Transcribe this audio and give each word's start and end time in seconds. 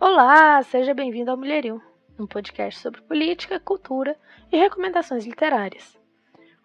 Olá, 0.00 0.62
seja 0.62 0.94
bem-vindo 0.94 1.30
ao 1.30 1.36
Mulherio, 1.36 1.82
um 2.18 2.26
podcast 2.26 2.80
sobre 2.80 3.00
política, 3.02 3.58
cultura 3.60 4.16
e 4.50 4.56
recomendações 4.56 5.24
literárias. 5.26 5.96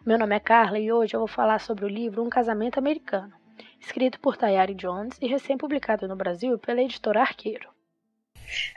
Meu 0.06 0.18
nome 0.20 0.36
é 0.36 0.40
Carla 0.40 0.80
e 0.80 0.92
hoje 0.92 1.16
eu 1.16 1.20
vou 1.20 1.28
falar 1.28 1.60
sobre 1.60 1.86
o 1.86 1.90
livro 1.90 2.24
Um 2.24 2.30
Casamento 2.30 2.78
Americano, 2.78 3.34
escrito 3.80 4.20
por 4.20 4.38
Tayari 4.38 4.76
Jones 4.76 5.18
e 5.22 5.28
recém-publicado 5.28 6.08
no 6.08 6.16
Brasil 6.16 6.58
pela 6.60 6.82
editora 6.82 7.22
Arqueiro. 7.22 7.70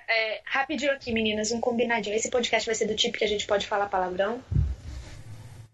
É, 0.08 0.40
rapidinho 0.46 0.92
aqui, 0.92 1.12
meninas, 1.12 1.50
um 1.52 1.60
combinadinho. 1.60 2.16
Esse 2.16 2.30
podcast 2.30 2.64
vai 2.66 2.74
ser 2.74 2.86
do 2.86 2.94
tipo 2.94 3.18
que 3.18 3.24
a 3.24 3.28
gente 3.28 3.46
pode 3.46 3.66
falar 3.66 3.86
palavrão? 3.88 4.40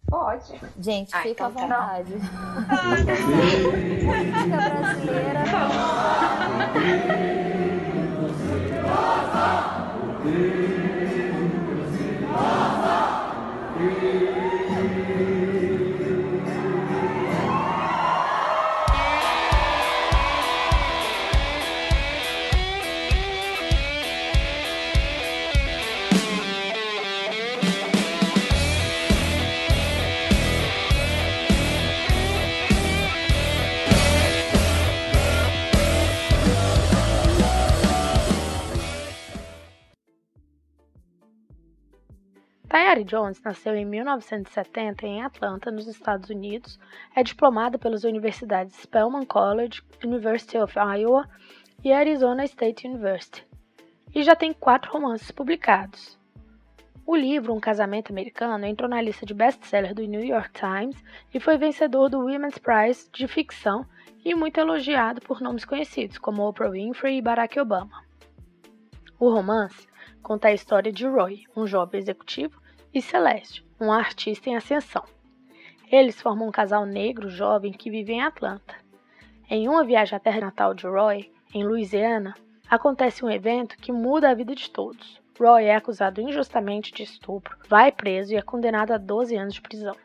Pode. 0.09 0.53
Gente, 0.79 1.15
Ah, 1.15 1.23
fica 1.23 1.31
então 1.31 1.47
à 1.47 1.51
tá. 1.51 1.61
vontade. 1.61 2.13
Brasileira. 3.05 4.82
Tayari 42.73 43.05
Jones 43.05 43.39
nasceu 43.43 43.77
em 43.77 43.85
1970 43.85 45.07
em 45.07 45.23
Atlanta, 45.23 45.71
nos 45.71 45.87
Estados 45.87 46.31
Unidos. 46.31 46.81
É 47.15 47.23
diplomada 47.23 47.79
pelas 47.79 48.03
universidades 48.03 48.75
Spelman 48.77 49.27
College, 49.27 49.83
University 50.03 50.57
of 50.57 50.75
Iowa 50.79 51.29
e 51.85 51.93
Arizona 51.93 52.47
State 52.47 52.89
University. 52.89 53.47
E 54.15 54.23
já 54.23 54.35
tem 54.35 54.55
quatro 54.55 54.91
romances 54.91 55.31
publicados. 55.31 56.19
O 57.07 57.15
livro 57.15 57.53
Um 57.53 57.61
Casamento 57.61 58.11
Americano 58.11 58.65
entrou 58.65 58.89
na 58.89 59.03
lista 59.03 59.27
de 59.27 59.35
best-seller 59.35 59.95
do 59.95 60.07
New 60.07 60.25
York 60.25 60.53
Times 60.53 60.97
e 61.35 61.39
foi 61.39 61.59
vencedor 61.59 62.09
do 62.09 62.21
Women's 62.21 62.57
Prize 62.57 63.07
de 63.13 63.29
ficção 63.29 63.85
e 64.25 64.35
muito 64.35 64.59
elogiado 64.59 65.21
por 65.21 65.43
nomes 65.43 65.67
conhecidos 65.67 66.17
como 66.17 66.49
Oprah 66.49 66.71
Winfrey 66.71 67.19
e 67.19 67.23
Barack 67.23 67.61
Obama. 67.61 68.03
O 69.21 69.29
romance 69.29 69.87
conta 70.23 70.49
a 70.49 70.55
história 70.55 70.91
de 70.91 71.07
Roy, 71.07 71.45
um 71.55 71.67
jovem 71.67 72.01
executivo, 72.01 72.62
e 72.95 73.01
Celeste, 73.01 73.65
uma 73.81 73.97
artista 73.97 74.51
em 74.51 74.57
ascensão. 74.57 75.05
Eles 75.91 76.21
formam 76.21 76.49
um 76.49 76.53
casal 76.53 76.85
negro 76.85 77.29
jovem 77.29 77.73
que 77.73 77.91
vive 77.91 78.13
em 78.13 78.23
Atlanta. 78.23 78.75
Em 79.49 79.69
uma 79.69 79.85
viagem 79.85 80.17
à 80.17 80.21
terra 80.21 80.41
natal 80.41 80.75
de 80.75 80.87
Roy, 80.87 81.31
em 81.55 81.65
Louisiana, 81.65 82.35
acontece 82.69 83.25
um 83.25 83.31
evento 83.31 83.77
que 83.77 83.93
muda 83.93 84.31
a 84.31 84.35
vida 84.35 84.55
de 84.55 84.71
todos. 84.71 85.21
Roy 85.39 85.65
é 85.65 85.75
acusado 85.75 86.21
injustamente 86.21 86.93
de 86.93 87.03
estupro, 87.03 87.57
vai 87.69 87.91
preso 87.91 88.33
e 88.33 88.37
é 88.37 88.43
condenado 88.43 88.93
a 88.93 88.99
12 88.99 89.37
anos 89.37 89.55
de 89.55 89.61
prisão. 89.61 89.97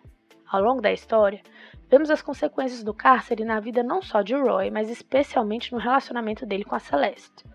Ao 0.49 0.61
longo 0.61 0.81
da 0.81 0.91
história, 0.91 1.41
vemos 1.89 2.09
as 2.09 2.21
consequências 2.21 2.83
do 2.83 2.93
cárcere 2.93 3.43
na 3.43 3.59
vida 3.59 3.83
não 3.83 4.01
só 4.01 4.21
de 4.21 4.33
Roy, 4.33 4.71
mas 4.71 4.89
especialmente 4.89 5.73
no 5.73 5.77
relacionamento 5.77 6.45
dele 6.45 6.63
com 6.63 6.75
a 6.75 6.79
Celeste. 6.79 7.45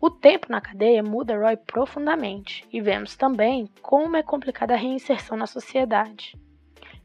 O 0.00 0.08
tempo 0.08 0.46
na 0.48 0.62
cadeia 0.62 1.02
muda 1.02 1.36
Roy 1.36 1.58
profundamente 1.58 2.66
e 2.72 2.80
vemos 2.80 3.16
também 3.16 3.68
como 3.82 4.16
é 4.16 4.22
complicada 4.22 4.72
a 4.72 4.76
reinserção 4.76 5.36
na 5.36 5.46
sociedade. 5.46 6.38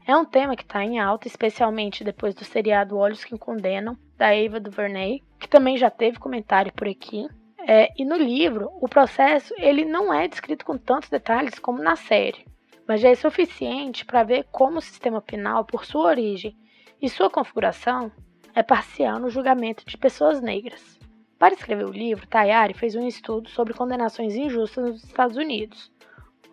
É 0.06 0.16
um 0.16 0.24
tema 0.24 0.56
que 0.56 0.62
está 0.62 0.82
em 0.82 0.98
alta, 0.98 1.28
especialmente 1.28 2.02
depois 2.02 2.34
do 2.34 2.42
seriado 2.42 2.96
Olhos 2.96 3.22
que 3.22 3.36
Condenam, 3.36 3.98
da 4.16 4.28
Ava 4.28 4.58
DuVernay, 4.58 5.22
que 5.38 5.46
também 5.46 5.76
já 5.76 5.90
teve 5.90 6.18
comentário 6.18 6.72
por 6.72 6.88
aqui. 6.88 7.28
É, 7.68 7.92
e 7.98 8.04
no 8.04 8.16
livro, 8.16 8.70
o 8.80 8.88
processo 8.88 9.52
ele 9.58 9.84
não 9.84 10.14
é 10.14 10.26
descrito 10.26 10.64
com 10.64 10.78
tantos 10.78 11.10
detalhes 11.10 11.58
como 11.58 11.82
na 11.82 11.96
série, 11.96 12.46
mas 12.88 13.02
já 13.02 13.10
é 13.10 13.14
suficiente 13.14 14.06
para 14.06 14.22
ver 14.22 14.46
como 14.50 14.78
o 14.78 14.82
sistema 14.82 15.20
penal, 15.20 15.66
por 15.66 15.84
sua 15.84 16.06
origem 16.06 16.56
e 17.02 17.10
sua 17.10 17.28
configuração, 17.28 18.10
é 18.54 18.62
parcial 18.62 19.18
no 19.18 19.28
julgamento 19.28 19.84
de 19.84 19.98
pessoas 19.98 20.40
negras. 20.40 20.95
Para 21.38 21.54
escrever 21.54 21.84
o 21.84 21.92
livro, 21.92 22.26
Tayari 22.26 22.72
fez 22.72 22.94
um 22.94 23.06
estudo 23.06 23.50
sobre 23.50 23.74
condenações 23.74 24.34
injustas 24.34 24.84
nos 24.84 25.04
Estados 25.04 25.36
Unidos, 25.36 25.92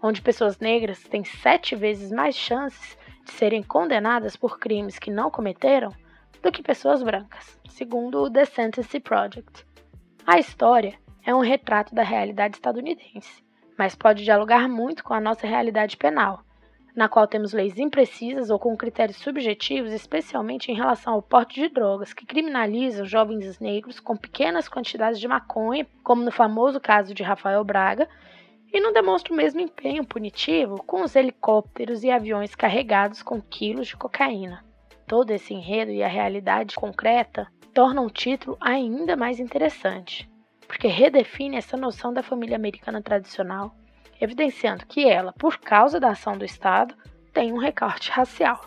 onde 0.02 0.22
pessoas 0.22 0.60
negras 0.60 1.02
têm 1.04 1.24
sete 1.24 1.74
vezes 1.74 2.12
mais 2.12 2.36
chances 2.36 2.98
de 3.24 3.32
serem 3.32 3.64
condenadas 3.64 4.36
por 4.36 4.60
crimes 4.60 5.00
que 5.00 5.10
não 5.10 5.32
cometeram 5.32 5.94
do 6.42 6.52
que 6.52 6.62
pessoas 6.62 7.02
brancas, 7.02 7.58
segundo 7.70 8.22
o 8.22 8.30
The 8.30 8.44
Sentencing 8.44 9.00
Project. 9.00 9.66
A 10.28 10.38
história 10.38 11.00
é 11.26 11.34
um 11.34 11.40
retrato 11.40 11.96
da 11.96 12.04
realidade 12.04 12.58
estadunidense, 12.58 13.42
mas 13.78 13.96
pode 13.96 14.26
dialogar 14.26 14.68
muito 14.68 15.02
com 15.02 15.14
a 15.14 15.22
nossa 15.22 15.48
realidade 15.48 15.96
penal, 15.96 16.44
na 16.96 17.10
qual 17.10 17.28
temos 17.28 17.54
leis 17.54 17.78
imprecisas 17.78 18.50
ou 18.50 18.60
com 18.60 18.78
critérios 18.78 19.18
subjetivos, 19.18 19.92
especialmente 19.92 20.72
em 20.72 20.76
relação 20.76 21.14
ao 21.14 21.22
porte 21.22 21.60
de 21.60 21.70
drogas, 21.70 22.14
que 22.14 22.26
criminalizam 22.26 23.06
jovens 23.06 23.60
negros 23.60 24.00
com 24.00 24.16
pequenas 24.16 24.68
quantidades 24.68 25.20
de 25.20 25.28
maconha, 25.28 25.88
como 26.04 26.24
no 26.24 26.32
famoso 26.32 26.80
caso 26.80 27.14
de 27.14 27.24
Rafael 27.24 27.64
Braga, 27.64 28.08
e 28.72 28.80
não 28.80 28.94
demonstra 28.94 29.34
o 29.34 29.36
mesmo 29.36 29.60
empenho 29.60 30.06
punitivo 30.06 30.84
com 30.84 31.04
os 31.04 31.16
helicópteros 31.16 32.04
e 32.04 32.10
aviões 32.10 32.56
carregados 32.56 33.22
com 33.22 33.42
quilos 33.42 33.88
de 33.88 33.98
cocaína. 33.98 34.64
Todo 35.08 35.32
esse 35.32 35.54
enredo 35.54 35.92
e 35.92 36.02
a 36.02 36.08
realidade 36.08 36.76
concreta 36.76 37.48
tornam 37.74 38.06
o 38.06 38.10
título 38.10 38.58
ainda 38.60 39.16
mais 39.16 39.40
interessante, 39.40 40.30
porque 40.68 40.88
redefine 40.88 41.58
essa 41.58 41.76
noção 41.76 42.14
da 42.14 42.24
família 42.24 42.56
americana 42.56 43.02
tradicional 43.02 43.76
evidenciando 44.24 44.86
que 44.86 45.06
ela, 45.06 45.34
por 45.34 45.60
causa 45.60 46.00
da 46.00 46.12
ação 46.12 46.38
do 46.38 46.46
Estado, 46.46 46.96
tem 47.34 47.52
um 47.52 47.58
recorte 47.58 48.10
racial. 48.10 48.66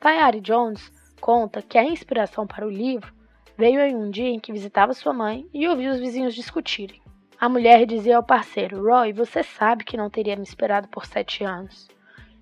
Tayari 0.00 0.40
Jones 0.40 0.92
conta 1.20 1.62
que 1.62 1.78
a 1.78 1.84
inspiração 1.84 2.46
para 2.46 2.66
o 2.66 2.70
livro 2.70 3.14
veio 3.56 3.80
em 3.80 3.94
um 3.94 4.10
dia 4.10 4.28
em 4.28 4.40
que 4.40 4.52
visitava 4.52 4.92
sua 4.92 5.12
mãe 5.12 5.46
e 5.54 5.68
ouviu 5.68 5.92
os 5.92 6.00
vizinhos 6.00 6.34
discutirem. 6.34 7.00
A 7.38 7.48
mulher 7.48 7.86
dizia 7.86 8.16
ao 8.16 8.24
parceiro: 8.24 8.82
Roy, 8.82 9.12
você 9.12 9.42
sabe 9.44 9.84
que 9.84 9.96
não 9.96 10.10
teria 10.10 10.34
me 10.34 10.42
esperado 10.42 10.88
por 10.88 11.06
sete 11.06 11.44
anos. 11.44 11.88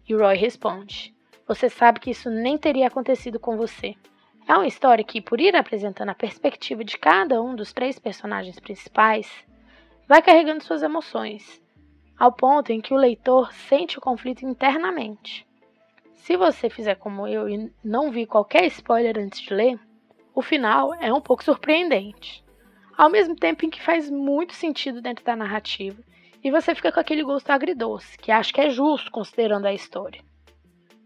E 0.08 0.14
Roy 0.14 0.36
responde: 0.36 1.14
Você 1.46 1.68
sabe 1.68 2.00
que 2.00 2.10
isso 2.10 2.30
nem 2.30 2.56
teria 2.56 2.86
acontecido 2.86 3.38
com 3.38 3.56
você. 3.56 3.94
É 4.46 4.54
uma 4.54 4.66
história 4.66 5.04
que, 5.04 5.20
por 5.20 5.42
ir 5.42 5.54
apresentando 5.54 6.08
a 6.08 6.14
perspectiva 6.14 6.82
de 6.82 6.96
cada 6.96 7.42
um 7.42 7.54
dos 7.54 7.70
três 7.70 7.98
personagens 7.98 8.58
principais, 8.58 9.30
vai 10.08 10.22
carregando 10.22 10.64
suas 10.64 10.82
emoções 10.82 11.60
ao 12.18 12.32
ponto 12.32 12.72
em 12.72 12.80
que 12.80 12.92
o 12.92 12.96
leitor 12.96 13.52
sente 13.52 13.96
o 13.96 14.00
conflito 14.00 14.44
internamente. 14.44 15.46
Se 16.14 16.36
você 16.36 16.68
fizer 16.68 16.96
como 16.96 17.26
eu 17.26 17.48
e 17.48 17.72
não 17.82 18.10
vir 18.10 18.26
qualquer 18.26 18.64
spoiler 18.66 19.16
antes 19.16 19.40
de 19.40 19.54
ler, 19.54 19.78
o 20.34 20.42
final 20.42 20.92
é 20.94 21.12
um 21.12 21.20
pouco 21.20 21.44
surpreendente, 21.44 22.44
ao 22.96 23.08
mesmo 23.08 23.36
tempo 23.36 23.64
em 23.64 23.70
que 23.70 23.80
faz 23.80 24.10
muito 24.10 24.54
sentido 24.54 25.00
dentro 25.00 25.24
da 25.24 25.36
narrativa 25.36 26.02
e 26.42 26.50
você 26.50 26.74
fica 26.74 26.90
com 26.90 27.00
aquele 27.00 27.22
gosto 27.22 27.50
agridoce, 27.50 28.18
que 28.18 28.32
acho 28.32 28.52
que 28.52 28.60
é 28.60 28.70
justo 28.70 29.10
considerando 29.10 29.66
a 29.66 29.72
história. 29.72 30.22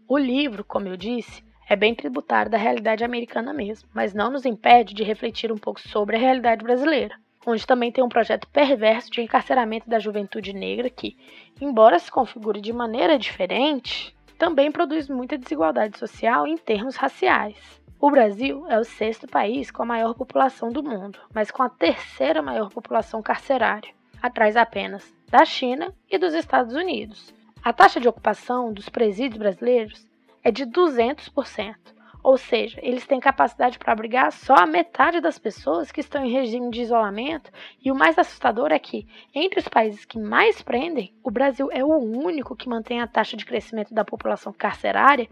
O 0.07 0.17
livro, 0.17 0.63
como 0.63 0.87
eu 0.87 0.97
disse, 0.97 1.43
é 1.69 1.75
bem 1.75 1.95
tributário 1.95 2.51
da 2.51 2.57
realidade 2.57 3.03
americana 3.03 3.53
mesmo, 3.53 3.87
mas 3.93 4.13
não 4.13 4.29
nos 4.29 4.45
impede 4.45 4.93
de 4.93 5.03
refletir 5.03 5.51
um 5.51 5.57
pouco 5.57 5.79
sobre 5.79 6.15
a 6.15 6.19
realidade 6.19 6.63
brasileira 6.63 7.15
onde 7.45 7.65
também 7.65 7.91
tem 7.91 8.03
um 8.03 8.09
projeto 8.09 8.47
perverso 8.47 9.11
de 9.11 9.21
encarceramento 9.21 9.89
da 9.89 9.99
juventude 9.99 10.53
negra 10.53 10.89
que, 10.89 11.17
embora 11.59 11.99
se 11.99 12.11
configure 12.11 12.61
de 12.61 12.73
maneira 12.73 13.17
diferente, 13.17 14.15
também 14.37 14.71
produz 14.71 15.07
muita 15.09 15.37
desigualdade 15.37 15.97
social 15.97 16.47
em 16.47 16.57
termos 16.57 16.95
raciais. 16.95 17.81
O 17.99 18.11
Brasil 18.11 18.65
é 18.69 18.77
o 18.77 18.83
sexto 18.83 19.25
país 19.27 19.71
com 19.71 19.83
a 19.83 19.85
maior 19.85 20.13
população 20.13 20.69
do 20.69 20.83
mundo, 20.83 21.19
mas 21.33 21.49
com 21.49 21.63
a 21.63 21.69
terceira 21.69 22.41
maior 22.41 22.69
população 22.69 23.21
carcerária, 23.21 23.93
atrás 24.21 24.57
apenas 24.57 25.13
da 25.29 25.45
China 25.45 25.93
e 26.11 26.17
dos 26.17 26.33
Estados 26.33 26.75
Unidos. 26.75 27.33
A 27.63 27.71
taxa 27.71 28.01
de 28.01 28.07
ocupação 28.09 28.73
dos 28.73 28.89
presídios 28.89 29.37
brasileiros 29.37 30.05
é 30.43 30.51
de 30.51 30.65
200%, 30.65 31.75
ou 32.23 32.37
seja, 32.37 32.79
eles 32.81 33.05
têm 33.05 33.19
capacidade 33.19 33.77
para 33.77 33.91
abrigar 33.91 34.31
só 34.31 34.55
a 34.55 34.65
metade 34.65 35.19
das 35.19 35.37
pessoas 35.37 35.91
que 35.91 35.99
estão 35.99 36.23
em 36.23 36.31
regime 36.31 36.71
de 36.71 36.81
isolamento, 36.81 37.51
e 37.83 37.91
o 37.91 37.95
mais 37.95 38.17
assustador 38.17 38.71
é 38.71 38.79
que, 38.79 39.05
entre 39.35 39.59
os 39.59 39.67
países 39.67 40.05
que 40.05 40.17
mais 40.17 40.61
prendem, 40.61 41.13
o 41.21 41.29
Brasil 41.29 41.69
é 41.71 41.83
o 41.83 41.97
único 41.97 42.55
que 42.55 42.69
mantém 42.69 43.01
a 43.01 43.07
taxa 43.07 43.35
de 43.35 43.45
crescimento 43.45 43.93
da 43.93 44.05
população 44.05 44.53
carcerária 44.53 45.29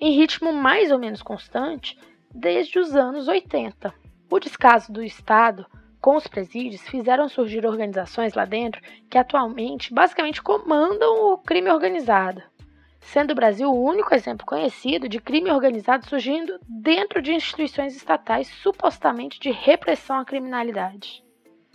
em 0.00 0.12
ritmo 0.12 0.52
mais 0.52 0.90
ou 0.90 0.98
menos 0.98 1.22
constante 1.22 1.98
desde 2.34 2.78
os 2.78 2.96
anos 2.96 3.28
80. 3.28 3.92
O 4.30 4.38
descaso 4.40 4.90
do 4.90 5.02
Estado 5.02 5.66
com 6.00 6.16
os 6.16 6.26
presídios, 6.26 6.80
fizeram 6.88 7.28
surgir 7.28 7.66
organizações 7.66 8.32
lá 8.32 8.44
dentro 8.44 8.80
que 9.08 9.18
atualmente 9.18 9.92
basicamente 9.92 10.42
comandam 10.42 11.32
o 11.32 11.38
crime 11.38 11.70
organizado, 11.70 12.42
sendo 13.12 13.32
o 13.32 13.34
Brasil 13.34 13.68
o 13.68 13.84
único 13.84 14.14
exemplo 14.14 14.46
conhecido 14.46 15.08
de 15.08 15.20
crime 15.20 15.50
organizado 15.50 16.06
surgindo 16.06 16.58
dentro 16.68 17.20
de 17.20 17.34
instituições 17.34 17.96
estatais 17.96 18.46
supostamente 18.46 19.40
de 19.40 19.50
repressão 19.50 20.18
à 20.18 20.24
criminalidade. 20.24 21.24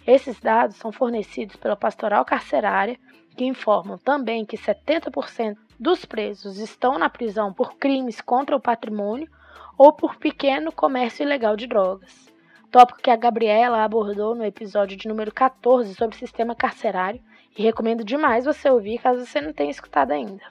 Esses 0.08 0.40
dados 0.40 0.78
são 0.78 0.92
fornecidos 0.92 1.56
pela 1.58 1.76
Pastoral 1.76 2.24
Carcerária, 2.24 2.98
que 3.36 3.44
informam 3.44 3.98
também 3.98 4.46
que 4.46 4.58
70% 4.58 5.58
dos 5.78 6.06
presos 6.06 6.58
estão 6.58 6.98
na 6.98 7.10
prisão 7.10 7.52
por 7.52 7.76
crimes 7.76 8.22
contra 8.22 8.56
o 8.56 8.62
patrimônio 8.62 9.30
ou 9.78 9.92
por 9.92 10.16
pequeno 10.16 10.72
comércio 10.72 11.24
ilegal 11.24 11.58
de 11.58 11.68
drogas 11.68 12.34
tópico 12.76 13.00
que 13.02 13.10
a 13.10 13.16
Gabriela 13.16 13.86
abordou 13.86 14.36
no 14.36 14.44
episódio 14.44 14.98
de 14.98 15.08
número 15.08 15.34
14 15.34 15.96
sobre 15.96 16.18
sistema 16.18 16.54
carcerário 16.54 17.22
e 17.58 17.64
recomendo 17.64 18.04
demais 18.04 18.44
você 18.44 18.70
ouvir 18.70 18.98
caso 18.98 19.26
você 19.26 19.40
não 19.40 19.54
tenha 19.54 19.72
escutado 19.72 20.12
ainda. 20.12 20.44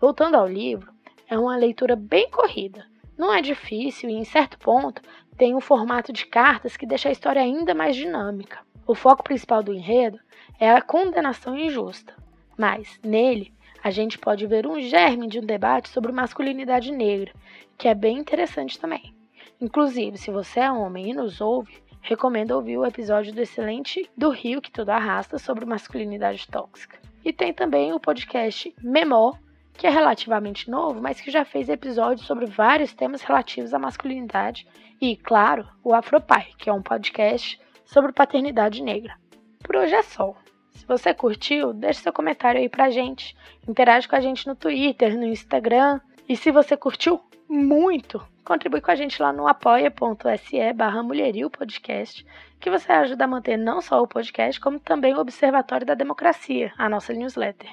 Voltando 0.00 0.36
ao 0.36 0.48
livro, 0.48 0.90
é 1.28 1.38
uma 1.38 1.54
leitura 1.56 1.94
bem 1.94 2.30
corrida. 2.30 2.86
Não 3.18 3.34
é 3.34 3.42
difícil 3.42 4.08
e, 4.08 4.14
em 4.14 4.24
certo 4.24 4.58
ponto, 4.58 5.02
tem 5.36 5.54
um 5.54 5.60
formato 5.60 6.10
de 6.10 6.24
cartas 6.24 6.74
que 6.74 6.86
deixa 6.86 7.10
a 7.10 7.12
história 7.12 7.42
ainda 7.42 7.74
mais 7.74 7.94
dinâmica. 7.94 8.60
O 8.86 8.94
foco 8.94 9.22
principal 9.22 9.62
do 9.62 9.74
enredo 9.74 10.18
é 10.58 10.70
a 10.70 10.80
condenação 10.80 11.54
injusta, 11.54 12.14
mas 12.56 12.98
nele 13.04 13.52
a 13.84 13.90
gente 13.90 14.18
pode 14.18 14.46
ver 14.46 14.66
um 14.66 14.80
germe 14.80 15.28
de 15.28 15.38
um 15.38 15.44
debate 15.44 15.90
sobre 15.90 16.12
masculinidade 16.12 16.90
negra, 16.90 17.34
que 17.76 17.86
é 17.86 17.94
bem 17.94 18.16
interessante 18.16 18.78
também. 18.78 19.14
Inclusive, 19.60 20.16
se 20.16 20.30
você 20.30 20.60
é 20.60 20.72
homem 20.72 21.10
e 21.10 21.14
nos 21.14 21.42
ouve, 21.42 21.82
recomendo 22.00 22.52
ouvir 22.52 22.78
o 22.78 22.86
episódio 22.86 23.34
do 23.34 23.40
excelente 23.42 24.10
Do 24.16 24.30
Rio 24.30 24.62
que 24.62 24.72
Tudo 24.72 24.90
Arrasta 24.90 25.38
sobre 25.38 25.66
masculinidade 25.66 26.48
tóxica. 26.48 26.98
E 27.22 27.34
tem 27.34 27.52
também 27.52 27.92
o 27.92 28.00
podcast 28.00 28.74
Memó, 28.82 29.34
que 29.74 29.86
é 29.86 29.90
relativamente 29.90 30.70
novo, 30.70 31.00
mas 31.00 31.20
que 31.20 31.30
já 31.30 31.44
fez 31.44 31.68
episódios 31.68 32.26
sobre 32.26 32.46
vários 32.46 32.92
temas 32.92 33.22
relativos 33.22 33.72
à 33.72 33.78
masculinidade. 33.78 34.66
E, 35.00 35.16
claro, 35.16 35.66
o 35.82 35.94
Afropai, 35.94 36.48
que 36.58 36.68
é 36.68 36.72
um 36.72 36.82
podcast 36.82 37.58
sobre 37.84 38.12
paternidade 38.12 38.82
negra. 38.82 39.14
Por 39.62 39.76
hoje 39.76 39.94
é 39.94 40.02
só. 40.02 40.34
Se 40.70 40.86
você 40.86 41.12
curtiu, 41.12 41.72
deixe 41.72 42.00
seu 42.00 42.12
comentário 42.12 42.60
aí 42.60 42.68
pra 42.68 42.90
gente. 42.90 43.36
Interage 43.68 44.08
com 44.08 44.16
a 44.16 44.20
gente 44.20 44.46
no 44.46 44.54
Twitter, 44.54 45.16
no 45.16 45.24
Instagram. 45.24 46.00
E 46.28 46.36
se 46.36 46.50
você 46.50 46.76
curtiu 46.76 47.20
muito, 47.48 48.22
contribui 48.44 48.80
com 48.80 48.90
a 48.90 48.94
gente 48.94 49.20
lá 49.20 49.32
no 49.32 49.48
apoia.se 49.48 50.72
barra 50.72 51.02
podcast, 51.50 52.24
que 52.60 52.70
você 52.70 52.92
ajuda 52.92 53.24
a 53.24 53.28
manter 53.28 53.56
não 53.56 53.80
só 53.80 54.00
o 54.00 54.06
podcast, 54.06 54.60
como 54.60 54.78
também 54.78 55.14
o 55.14 55.20
Observatório 55.20 55.86
da 55.86 55.94
Democracia, 55.94 56.72
a 56.78 56.88
nossa 56.88 57.12
newsletter. 57.12 57.70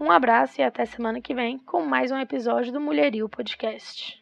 Um 0.00 0.10
abraço 0.10 0.58
e 0.58 0.64
até 0.64 0.86
semana 0.86 1.20
que 1.20 1.34
vem 1.34 1.58
com 1.58 1.84
mais 1.84 2.10
um 2.10 2.18
episódio 2.18 2.72
do 2.72 2.80
Mulherio 2.80 3.28
Podcast. 3.28 4.19